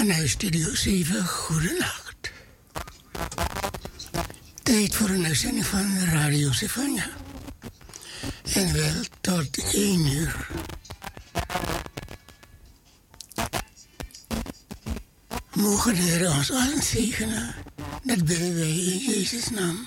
Vanuit 0.00 0.28
Studio 0.28 0.74
7, 0.74 1.26
goedenacht. 1.26 2.32
Tijd 4.62 4.94
voor 4.94 5.08
een 5.08 5.26
uitzending 5.26 5.66
van 5.66 5.98
Radio 5.98 6.52
Stefania. 6.52 7.08
En 8.54 8.72
wel 8.72 9.04
tot 9.20 9.74
1 9.74 10.06
uur. 10.06 10.48
Mogen 15.52 15.94
de 15.94 16.00
Heer 16.00 16.30
ons 16.30 16.50
allen 16.52 16.82
zegenen. 16.82 17.54
Dat 18.02 18.24
bidden 18.24 18.54
wij 18.54 18.70
in 18.70 18.98
Jezus' 18.98 19.50
naam. 19.50 19.86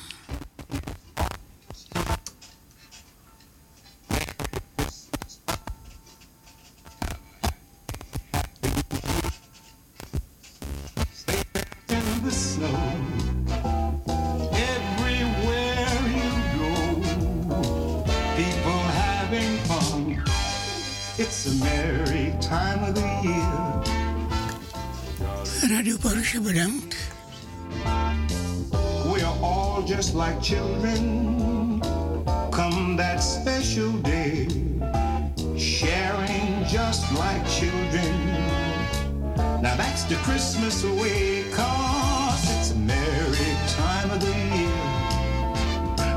We 29.12 29.22
are 29.22 29.38
all 29.42 29.84
just 29.84 30.16
like 30.16 30.42
children. 30.42 31.80
Come 32.52 32.96
that 32.98 33.18
special 33.18 33.92
day, 34.00 34.48
sharing 35.58 36.66
just 36.66 37.12
like 37.14 37.48
children. 37.48 38.14
Now 39.62 39.76
that's 39.76 40.04
the 40.06 40.16
Christmas 40.16 40.84
way, 40.84 41.46
cause 41.52 42.44
it's 42.58 42.72
a 42.72 42.76
merry 42.76 43.56
time 43.68 44.10
of 44.10 44.20
the 44.20 44.36
year. 44.58 44.74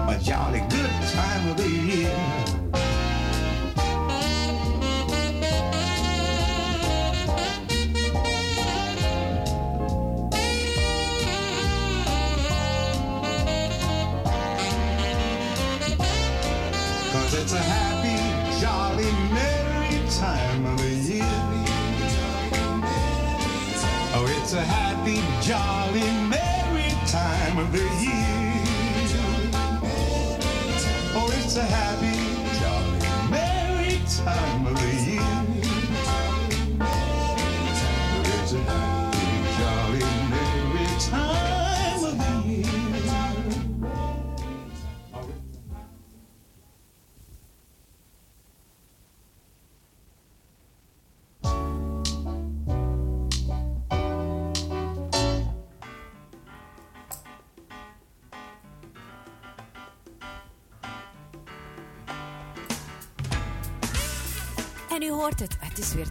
A 0.08 0.18
jolly 0.22 0.60
good 0.70 1.05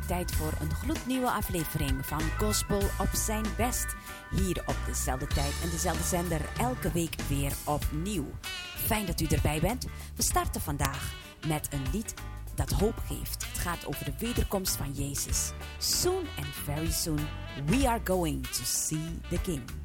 tijd 0.05 0.31
voor 0.31 0.53
een 0.59 0.71
gloednieuwe 0.71 1.29
aflevering 1.29 2.05
van 2.05 2.21
Gospel 2.37 2.77
op 2.77 3.09
zijn 3.13 3.45
best. 3.57 3.95
Hier 4.31 4.63
op 4.65 4.75
dezelfde 4.85 5.27
tijd 5.27 5.53
en 5.63 5.69
dezelfde 5.69 6.03
zender, 6.03 6.41
elke 6.57 6.91
week 6.91 7.15
weer 7.27 7.53
opnieuw. 7.63 8.25
Fijn 8.75 9.05
dat 9.05 9.21
u 9.21 9.25
erbij 9.25 9.59
bent. 9.59 9.85
We 10.15 10.23
starten 10.23 10.61
vandaag 10.61 11.13
met 11.47 11.67
een 11.71 11.85
lied 11.91 12.13
dat 12.55 12.71
hoop 12.71 13.01
geeft. 13.07 13.45
Het 13.47 13.57
gaat 13.57 13.85
over 13.85 14.05
de 14.05 14.13
wederkomst 14.19 14.75
van 14.75 14.91
Jezus. 14.91 15.51
Soon 15.77 16.23
and 16.37 16.47
very 16.63 16.91
soon, 16.91 17.27
we 17.65 17.87
are 17.89 18.01
going 18.03 18.47
to 18.47 18.63
see 18.63 19.19
the 19.29 19.41
King. 19.41 19.84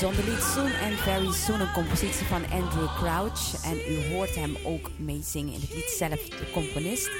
Bijzonder 0.00 0.30
lied 0.30 0.42
Soon 0.42 0.72
and 0.84 1.00
Very 1.00 1.32
Soon, 1.32 1.60
een 1.60 1.72
compositie 1.72 2.26
van 2.26 2.42
Andrew 2.50 2.96
Crouch. 2.96 3.64
En 3.64 3.92
u 3.92 4.12
hoort 4.12 4.34
hem 4.34 4.56
ook 4.64 4.90
meezingen 4.96 5.54
in 5.54 5.60
het 5.60 5.74
lied 5.74 5.90
zelf, 5.90 6.28
de 6.28 6.50
componist, 6.52 7.10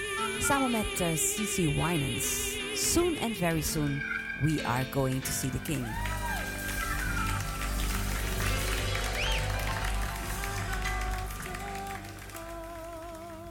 samen 0.41 0.71
met 0.71 1.01
uh, 1.01 1.13
C.C. 1.13 1.57
Winans. 1.57 2.57
Soon 2.75 3.17
and 3.23 3.37
Very 3.37 3.61
Soon, 3.61 4.03
we 4.43 4.65
are 4.67 4.85
going 4.91 5.25
to 5.25 5.31
see 5.31 5.51
the 5.51 5.63
King. 5.63 5.87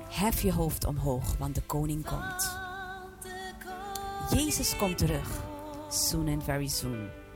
Hef 0.10 0.42
je 0.42 0.54
hoofd 0.54 0.86
omhoog, 0.86 1.38
want 1.38 1.56
de 1.56 1.62
koning 1.62 2.06
komt. 2.06 2.60
Jezus 4.34 4.78
komt 4.78 4.98
terug. 4.98 5.44
Soon 5.90 6.28
and 6.28 6.44
very 6.44 6.68
soon. 6.68 7.27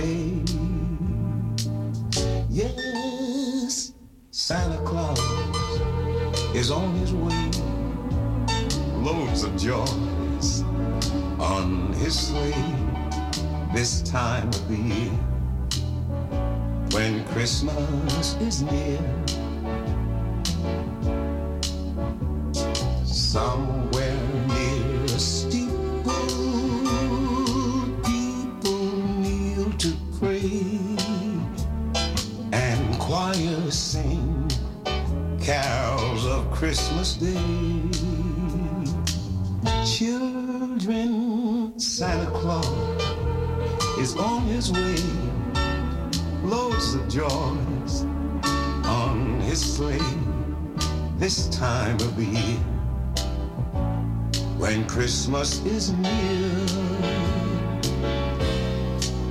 Day. 0.00 0.42
Yes, 2.48 3.92
Santa 4.30 4.78
Claus 4.82 5.20
is 6.54 6.70
on 6.70 6.94
his 6.94 7.12
way. 7.12 7.50
Loads 8.96 9.44
of 9.44 9.54
joys 9.58 10.62
on 11.38 11.92
his 11.94 12.18
sleigh 12.18 12.74
this 13.74 14.00
time 14.00 14.48
of 14.48 14.68
the 14.68 14.76
year. 14.76 15.12
When 16.92 17.22
Christmas 17.26 18.36
is 18.40 18.62
near, 18.62 19.00
somewhere 23.04 23.89
Christmas 36.60 37.14
Day. 37.14 37.80
Children, 39.86 41.72
Santa 41.80 42.30
Claus 42.32 43.00
is 43.98 44.14
on 44.18 44.42
his 44.42 44.70
way, 44.70 44.96
loads 46.44 46.92
of 46.92 47.08
joys 47.08 48.04
on 48.84 49.40
his 49.40 49.58
sleigh 49.74 49.98
this 51.16 51.48
time 51.48 51.96
of 51.96 52.20
year 52.20 52.58
when 54.58 54.86
Christmas 54.86 55.64
is 55.64 55.92
near. 55.92 56.50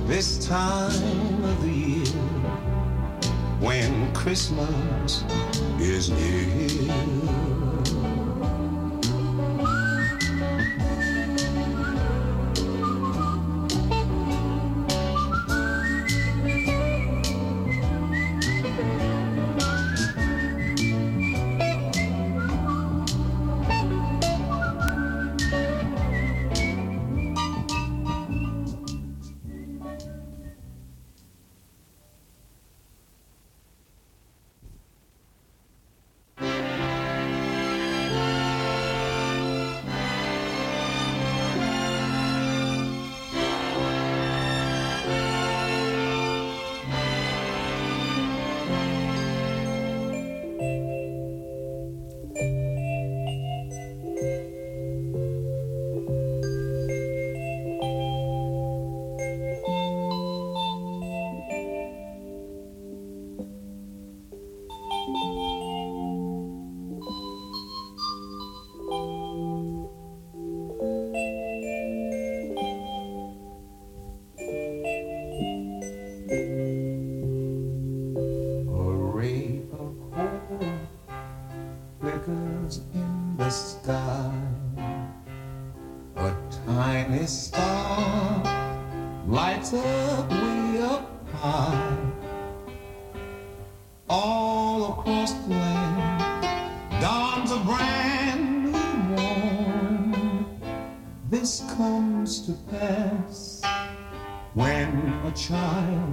This 0.08 0.44
time 0.48 1.44
of 1.44 1.62
the 1.62 1.68
year 1.68 1.69
when 3.60 4.12
Christmas 4.14 5.24
is 5.78 6.10
near. 6.10 7.49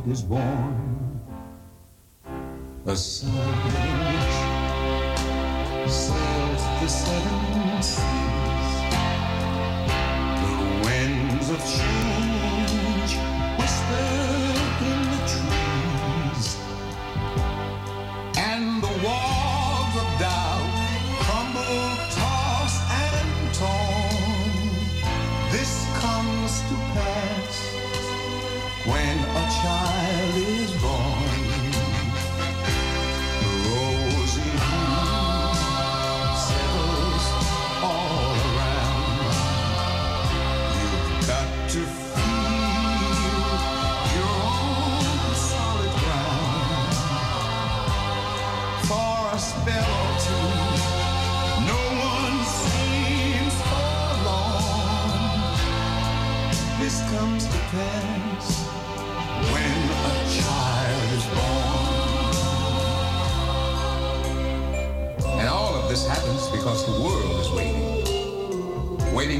Is 0.10 0.22
born. 0.22 1.20
A 2.86 2.96
sun 2.96 3.28
sails 5.88 6.64
the 6.82 6.88
seven 6.88 7.47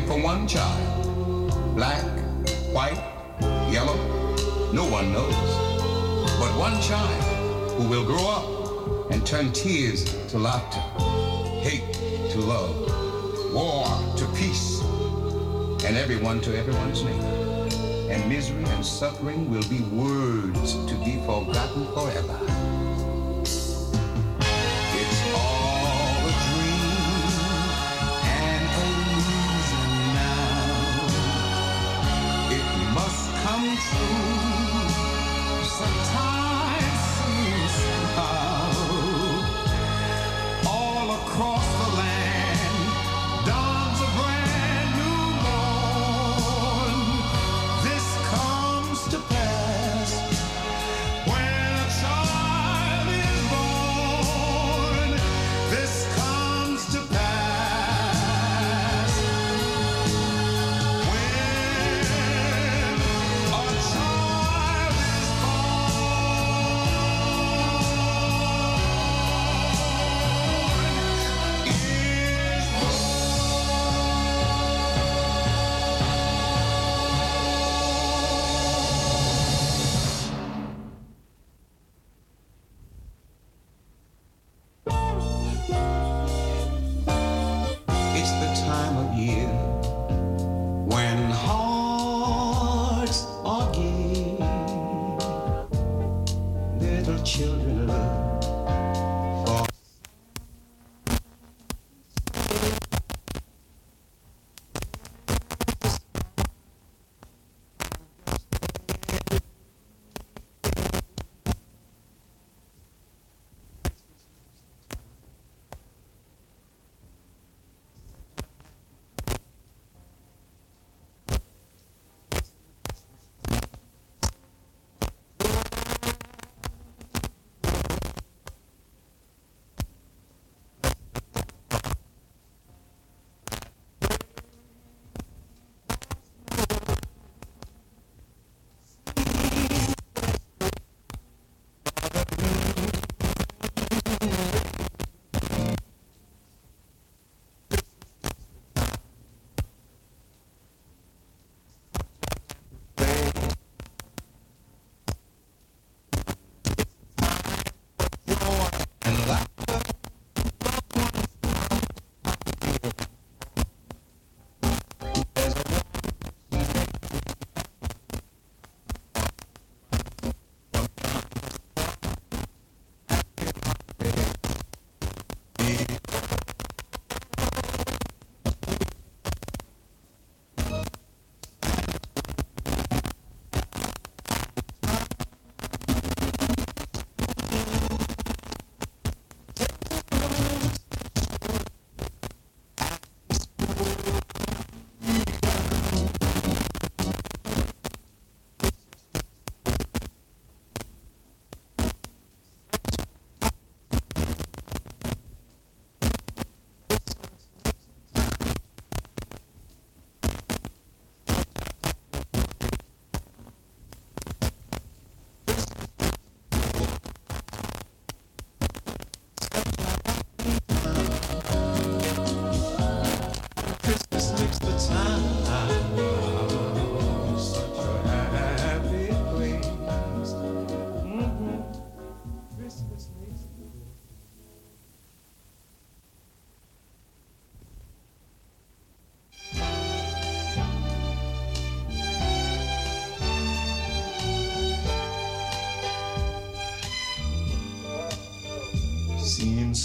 for 0.08 0.22
one 0.22 0.48
child. 0.48 1.76
Black, 1.76 2.04
white, 2.72 2.98
yellow, 3.70 3.98
no 4.72 4.86
one 4.90 5.12
knows. 5.12 5.36
But 6.40 6.58
one 6.58 6.82
child 6.82 7.24
who 7.74 7.90
will 7.90 8.06
grow 8.06 8.26
up 8.30 9.12
and 9.12 9.26
turn 9.28 9.52
tears 9.52 10.06
to 10.30 10.40
laughter, 10.40 10.80
hate 11.60 11.94
to 12.32 12.40
love, 12.40 13.54
war 13.54 13.86
to 14.18 14.26
peace, 14.38 14.82
and 15.86 15.98
everyone 15.98 16.40
to 16.42 16.58
everyone's 16.58 17.04
neighbor. 17.04 17.68
And 18.10 18.30
misery 18.30 18.64
and 18.64 18.86
suffering 18.86 19.50
will 19.52 19.68
be 19.68 19.82
words 19.92 20.74
to 20.86 20.96
be 21.04 21.18
forgotten 21.26 21.86
forever. 21.94 22.77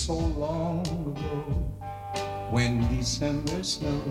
So 0.07 0.15
long 0.15 0.81
ago 1.15 1.45
when 2.51 2.81
December 2.97 3.63
snow 3.63 4.03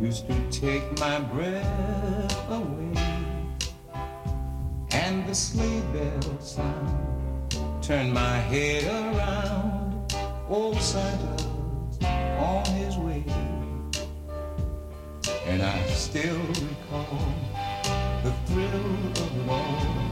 used 0.00 0.26
to 0.26 0.34
take 0.50 0.82
my 0.98 1.20
breath 1.20 2.50
away, 2.50 2.92
and 4.90 5.24
the 5.28 5.34
sleigh 5.34 5.80
bell 5.92 6.40
sound 6.40 7.54
turned 7.80 8.12
my 8.12 8.38
head 8.50 8.82
around. 8.84 10.12
Old 10.48 10.80
Santa's 10.80 11.46
on 12.40 12.64
his 12.74 12.96
way, 12.96 13.24
and 15.46 15.62
I 15.62 15.86
still 15.90 16.42
recall 16.66 17.32
the 18.24 18.32
thrill 18.46 18.86
of 19.22 19.36
it 19.38 19.48
all 19.48 20.10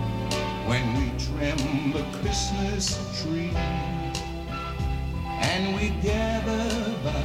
when 0.70 0.84
we 0.94 1.10
trim 1.18 1.90
the 1.90 2.04
Christmas 2.20 2.94
tree 3.20 3.50
and 5.58 5.74
we 5.74 5.88
gather 6.00 6.94
by 7.02 7.24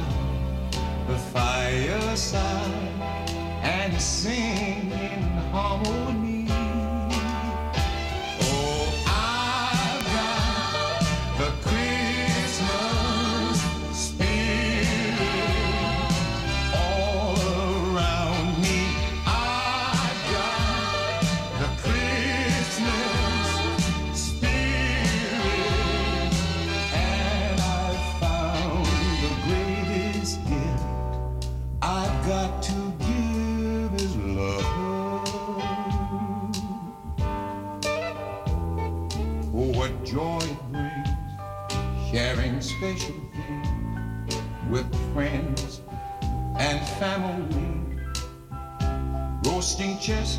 the 1.06 1.16
fireside 1.32 2.42
and 3.62 4.00
sing 4.00 4.90
in 4.90 5.22
harmony. 5.52 6.23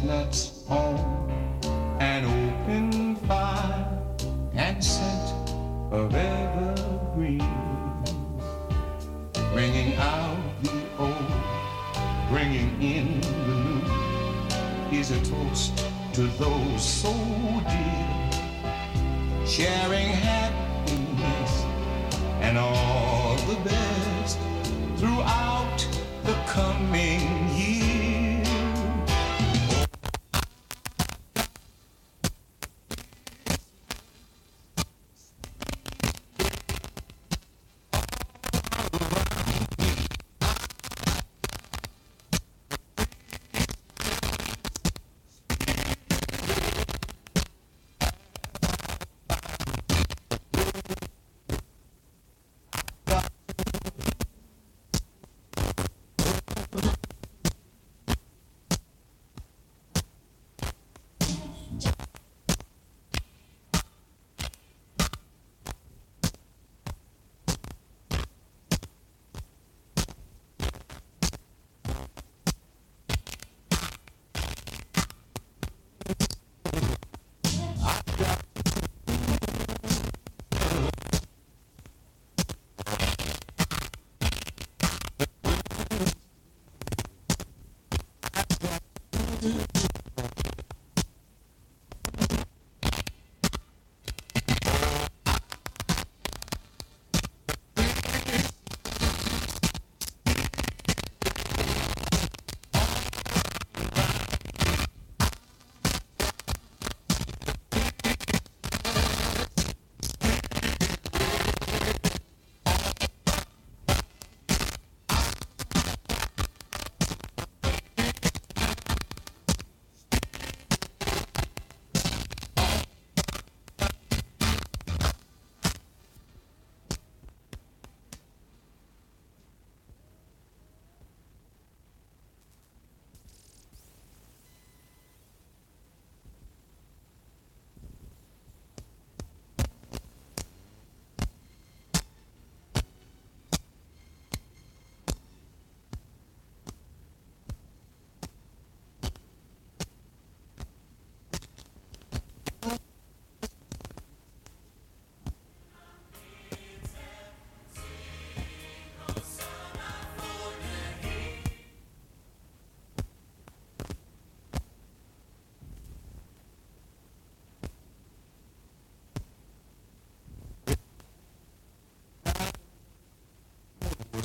not 0.05 0.44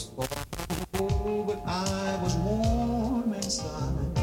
was 0.08 0.26
cold, 0.92 1.46
but 1.46 1.62
I 1.66 2.18
was 2.22 2.34
warm 2.36 3.34
inside. 3.34 4.14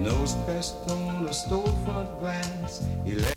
Nose 0.00 0.34
pressed 0.44 0.76
on 0.88 1.24
the 1.24 1.30
storefront 1.30 2.20
glass, 2.20 2.84
he 3.04 3.14
let 3.14 3.35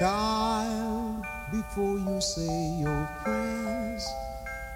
Child, 0.00 1.26
before 1.52 1.98
you 1.98 2.20
say 2.22 2.80
your 2.80 3.06
prayers, 3.22 4.08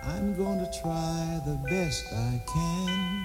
I'm 0.03 0.37
gonna 0.37 0.71
try 0.71 1.41
the 1.47 1.57
best 1.71 2.05
I 2.13 2.43
can 2.53 3.25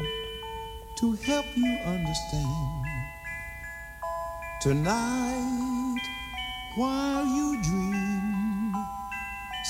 to 1.00 1.12
help 1.28 1.46
you 1.58 1.78
understand 1.86 2.86
Tonight, 4.62 6.02
while 6.78 7.26
you 7.26 7.62
dream, 7.64 8.74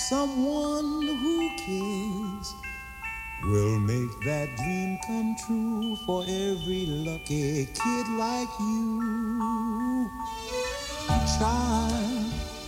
someone 0.08 1.02
who 1.22 1.50
cares 1.58 2.54
will 3.44 3.80
make 3.80 4.14
that 4.26 4.56
dream 4.56 5.00
come 5.08 5.36
true 5.48 5.96
for 6.06 6.22
every 6.24 6.86
lucky 6.86 7.66
kid 7.66 8.08
like 8.20 8.50
you. 8.60 10.12
Child, 11.40 12.09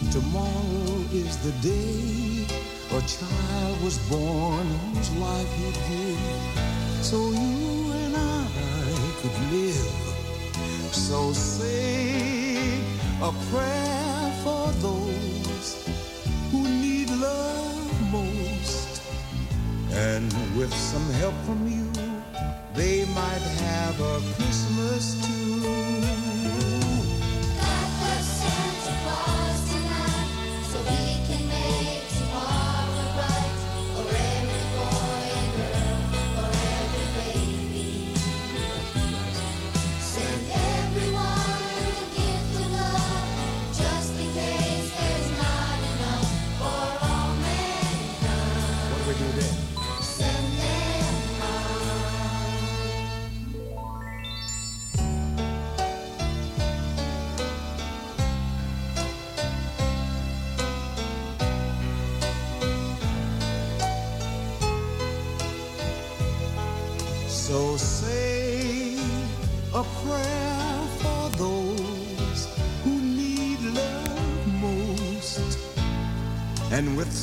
tomorrow 0.10 1.06
is 1.14 1.38
the 1.44 1.52
day 1.62 2.46
a 2.92 3.02
child 3.02 3.82
was 3.84 3.98
born 4.10 4.68
whose 4.94 5.12
life 5.16 5.52
you'd 5.60 5.76
give, 5.90 7.04
so 7.04 7.18
you 7.32 7.92
and 7.92 8.16
I 8.18 8.48
could 9.22 9.38
live. 9.52 10.12
So 10.92 11.32
say 11.34 12.80
a 13.22 13.32
prayer 13.50 14.34
for 14.44 14.72
those 14.82 15.88
who 16.52 16.64
need 16.64 17.10
love 17.12 18.12
most. 18.12 19.02
And 19.94 20.34
with 20.58 20.74
some 20.74 21.08
help 21.22 21.36
from 21.46 21.68
you, 21.68 21.90
they 22.74 23.06
might 23.06 23.46
have 23.64 24.00
a 24.02 24.20
Christmas 24.36 25.16
too. 25.26 25.91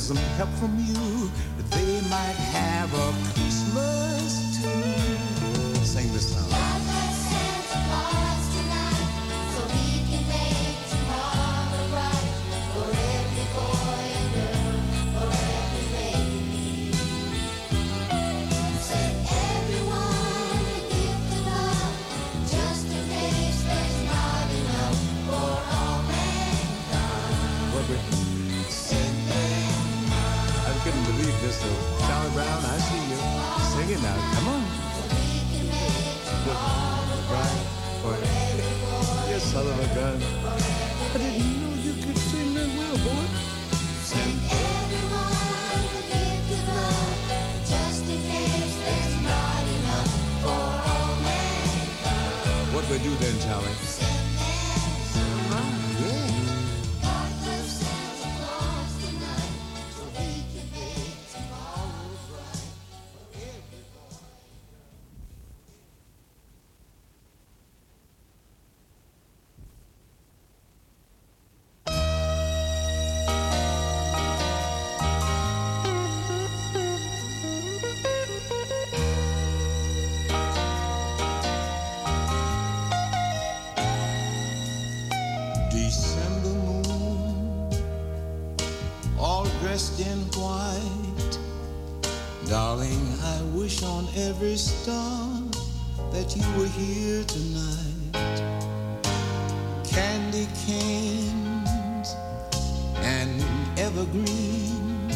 Some 0.09 0.17
help 0.39 0.49
from 0.57 0.75
you, 0.79 1.29
they 1.69 2.01
might 2.09 2.48
dressed 89.79 89.99
in 90.01 90.19
white. 90.41 91.39
Darling, 92.49 93.07
I 93.23 93.41
wish 93.57 93.81
on 93.83 94.07
every 94.17 94.57
star 94.57 95.41
that 96.11 96.35
you 96.35 96.43
were 96.59 96.67
here 96.67 97.23
tonight. 97.23 98.39
Candy 99.85 100.47
canes 100.65 102.15
and 102.97 103.41
evergreen 103.79 105.07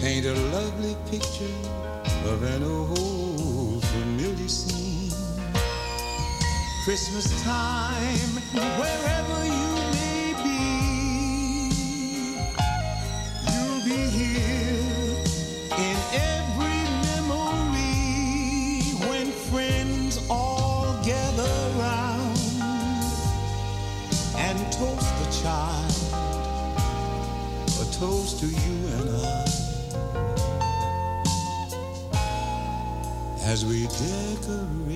paint 0.00 0.26
a 0.26 0.34
lovely 0.56 0.96
picture 1.10 1.58
of 2.24 2.42
an 2.42 2.64
old 2.64 3.84
familiar 3.84 4.48
scene. 4.48 5.12
Christmas 6.84 7.28
time, 7.44 8.32
wherever 8.80 9.44
you 9.44 9.79
toast 28.00 28.40
to 28.40 28.46
you 28.46 28.76
and 28.96 29.10
I. 29.10 29.44
As 33.44 33.66
we 33.66 33.88
decorate 33.88 34.89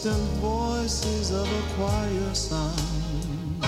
distant 0.00 0.28
voices 0.38 1.32
of 1.32 1.48
a 1.50 1.62
choir 1.74 2.32
song 2.32 3.60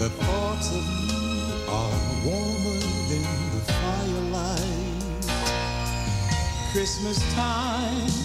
The 0.00 0.08
thoughts 0.08 0.68
of 0.74 0.84
you 1.06 1.70
are 1.70 1.98
warmer 2.26 2.80
than 3.10 3.26
the 3.54 3.62
firelight. 3.78 5.24
Christmas 6.72 7.18
time, 7.34 8.17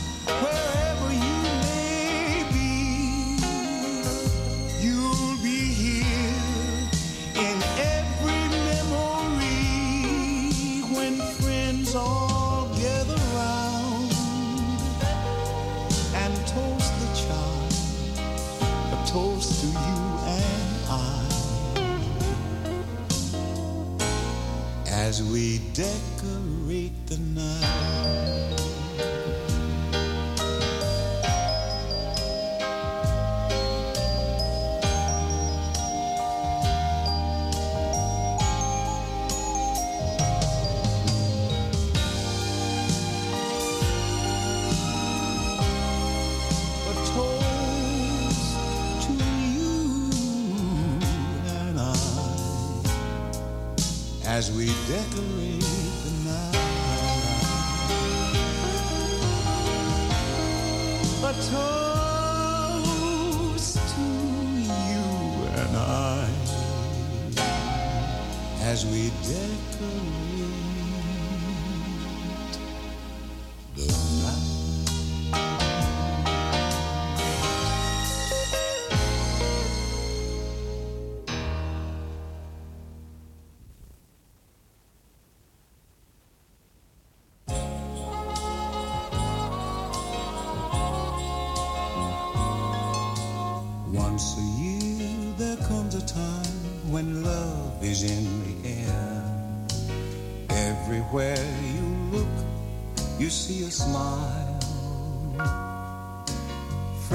decorate 54.87 55.52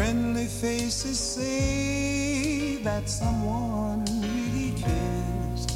Friendly 0.08 0.46
faces 0.46 1.20
say 1.20 2.76
that 2.76 3.10
someone 3.10 4.06
really 4.22 4.72
cares. 4.80 5.66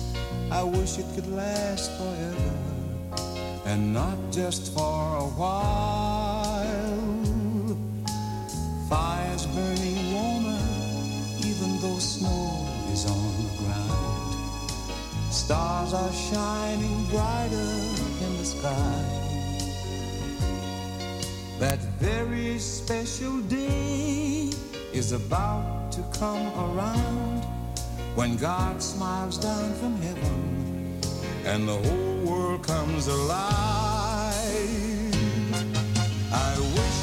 I 0.51 0.63
wish 0.63 0.97
it 0.97 1.05
could 1.15 1.27
last 1.37 1.91
forever 1.99 2.55
and 3.67 3.93
not 3.93 4.17
just 4.31 4.73
for 4.73 5.17
a 5.17 5.29
while. 5.37 6.57
Fires 8.89 9.45
burning 9.49 10.15
warmer, 10.15 10.65
even 11.45 11.79
though 11.83 11.99
snow 11.99 12.67
is 12.91 13.05
on 13.05 13.33
the 13.37 13.53
ground. 13.61 14.35
Stars 15.31 15.93
are 15.93 16.13
shining 16.31 17.05
brighter 17.11 17.71
in 18.25 18.39
the 18.39 18.47
sky. 18.47 19.02
Very 22.53 22.61
special 22.61 23.41
day 23.49 24.51
is 24.93 25.13
about 25.13 25.91
to 25.91 26.03
come 26.19 26.47
around 26.59 27.43
when 28.15 28.37
God 28.37 28.83
smiles 28.83 29.39
down 29.39 29.73
from 29.77 29.97
heaven 30.03 31.01
and 31.47 31.67
the 31.67 31.73
whole 31.73 32.19
world 32.27 32.63
comes 32.63 33.07
alive. 33.07 33.55
I 36.31 36.59
wish 36.77 36.99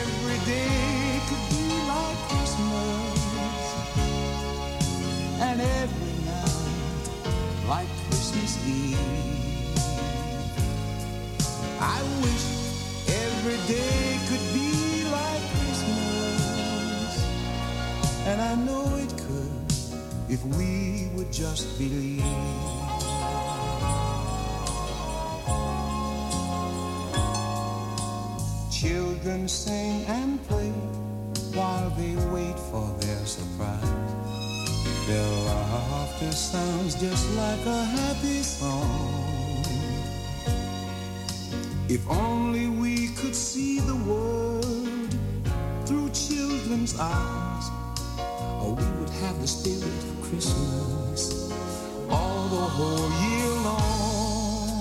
every 0.00 0.38
day 0.44 1.20
could 1.28 1.44
be 1.56 1.64
like 1.92 2.18
Christmas 2.28 3.20
and 5.40 5.58
every 5.58 6.16
night 6.28 7.66
like 7.66 7.88
Christmas 8.08 8.52
Eve. 8.66 8.98
I 11.80 12.02
wish 12.20 12.44
every 13.08 13.58
day 13.74 14.18
could 14.28 14.45
and 18.26 18.40
I 18.40 18.54
know 18.56 18.84
it 18.96 19.10
could 19.24 19.72
if 20.28 20.44
we 20.58 21.08
would 21.14 21.32
just 21.32 21.78
believe. 21.78 22.22
Children 28.70 29.48
sing 29.48 30.04
and 30.06 30.42
play 30.48 30.70
while 31.54 31.88
they 31.90 32.14
wait 32.34 32.58
for 32.70 32.86
their 33.00 33.24
surprise. 33.24 34.06
Their 35.06 35.30
laughter 35.46 36.32
sounds 36.32 37.00
just 37.00 37.24
like 37.36 37.64
a 37.64 37.84
happy 37.84 38.42
song. 38.42 39.64
If 41.88 42.02
only 42.10 42.66
we 42.68 43.08
could 43.14 43.36
see 43.36 43.78
the 43.78 43.94
world 43.94 45.14
through 45.86 46.10
children's 46.10 46.98
eyes, 46.98 47.55
or 48.66 48.74
we 48.74 48.84
would 48.98 49.10
have 49.22 49.40
the 49.40 49.46
spirit 49.46 49.84
of 49.84 50.20
Christmas 50.22 51.52
all 52.10 52.48
the 52.48 52.66
whole 52.76 53.08
year 53.24 53.50
long. 53.68 54.72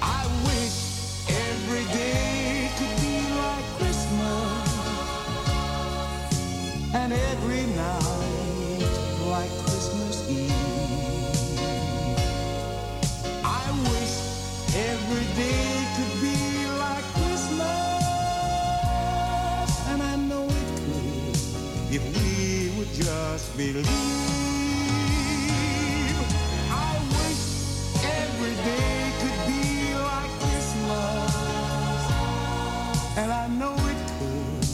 I 0.00 0.22
wish 0.48 0.76
every 1.28 1.84
day 1.92 2.70
could 2.78 2.96
be 3.04 3.16
like 3.44 3.66
Christmas 3.78 4.68
and 6.94 7.12
every 7.12 7.64
night 7.84 8.92
like 9.34 9.52
Christmas 9.64 10.16
Eve. 10.30 10.54
I 13.44 13.64
wish 13.92 14.14
every 14.74 15.26
day 15.36 15.79
just 23.02 23.56
believe. 23.56 23.86
I 26.70 26.98
wish 27.16 27.42
every 28.04 28.54
day 28.68 29.12
could 29.20 29.40
be 29.46 29.94
like 29.94 30.32
Christmas, 30.40 31.32
and 33.16 33.32
I 33.32 33.46
know 33.58 33.74
it 33.92 34.00
could 34.18 34.64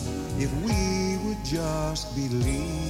if 0.42 0.50
we 0.64 0.78
would 1.24 1.42
just 1.44 2.14
believe. 2.16 2.86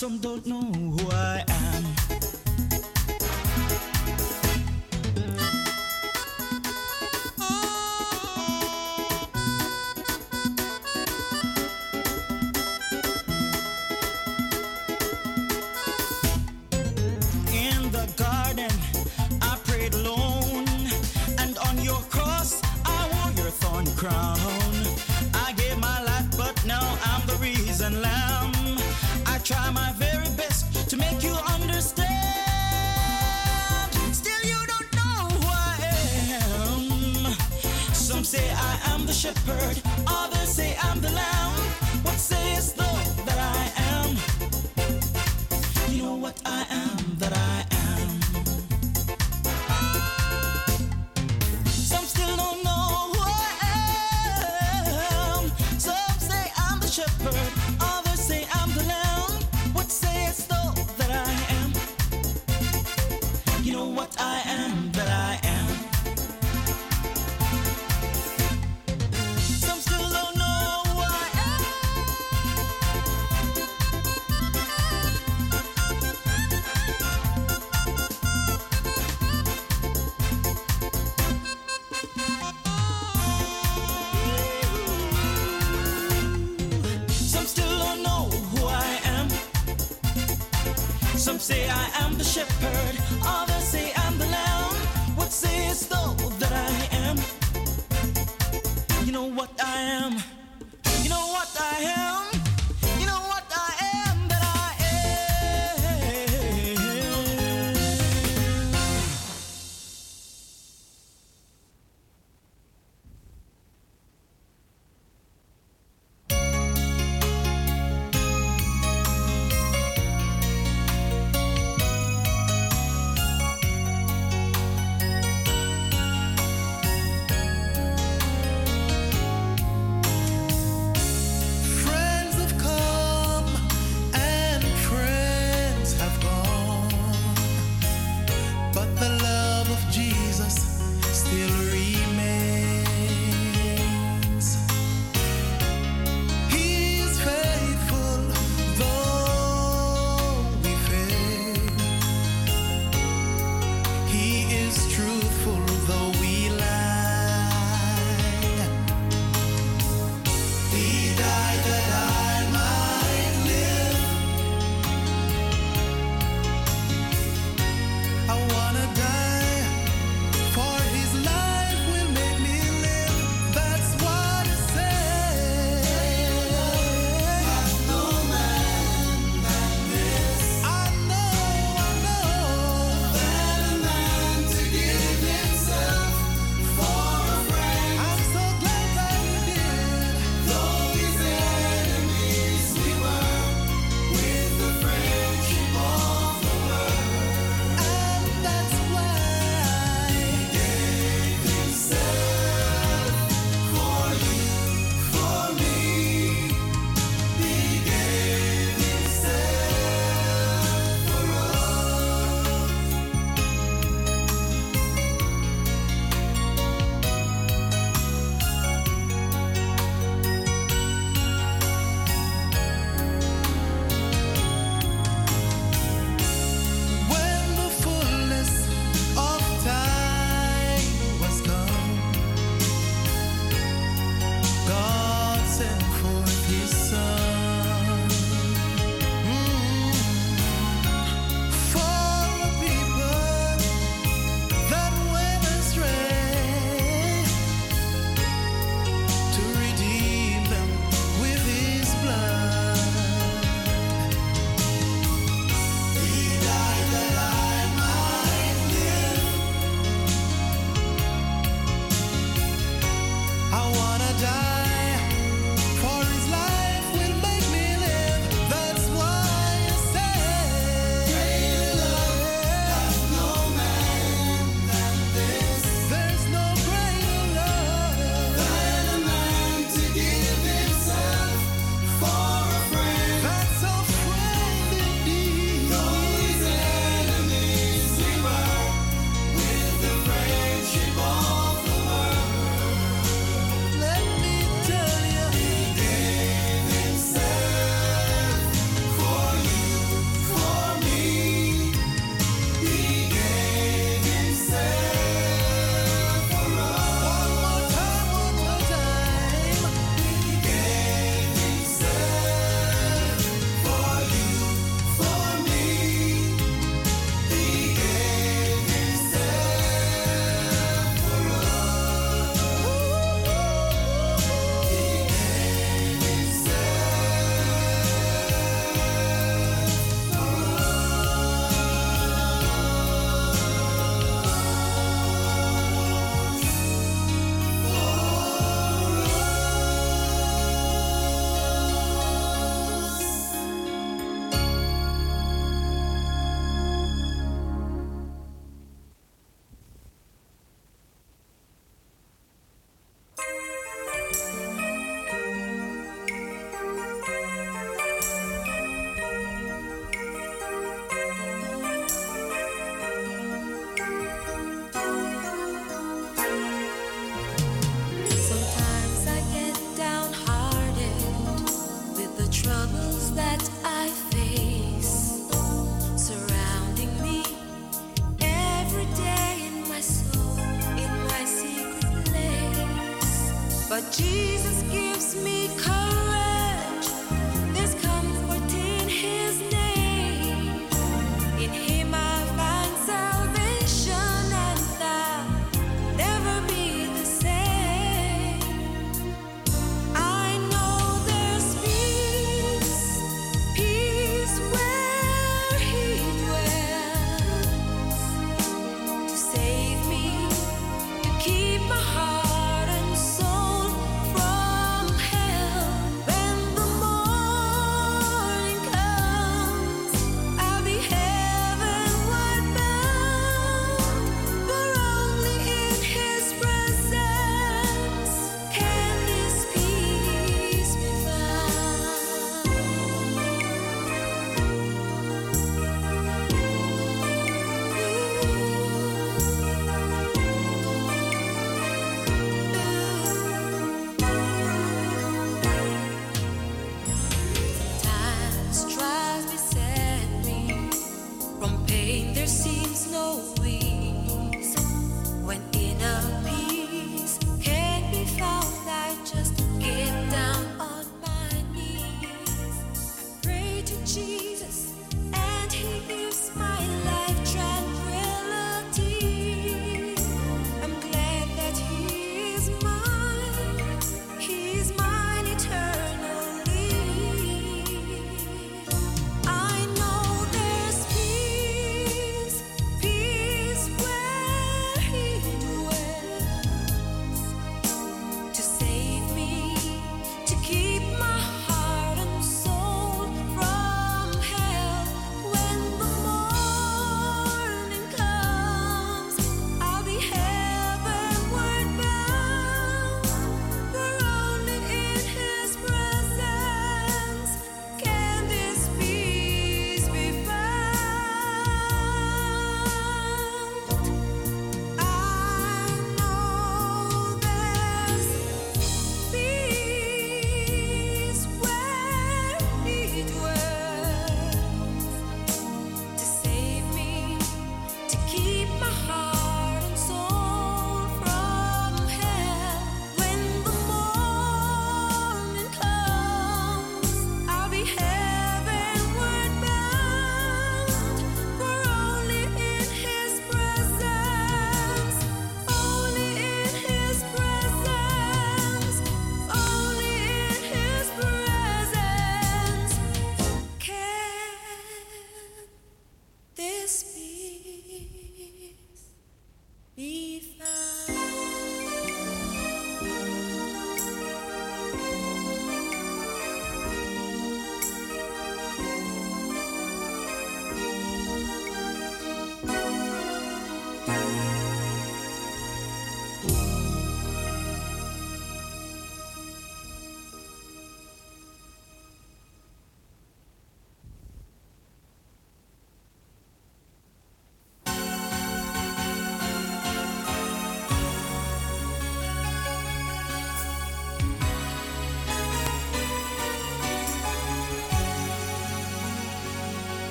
Some 0.00 0.16
don't 0.16 0.46
know 0.46 0.62
who 0.62 1.10
I 1.10 1.44
am. 1.46 1.99